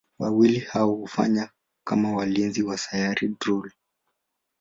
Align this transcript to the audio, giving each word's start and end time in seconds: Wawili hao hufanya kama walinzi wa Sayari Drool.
Wawili 0.19 0.59
hao 0.59 0.91
hufanya 0.95 1.49
kama 1.87 2.13
walinzi 2.15 2.63
wa 2.63 2.77
Sayari 2.77 3.27
Drool. 3.39 3.71